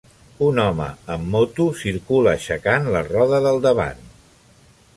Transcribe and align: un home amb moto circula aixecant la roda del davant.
un 0.45 0.59
home 0.61 0.85
amb 1.15 1.27
moto 1.35 1.67
circula 1.81 2.33
aixecant 2.39 2.89
la 2.97 3.05
roda 3.11 3.43
del 3.49 3.61
davant. 3.67 4.05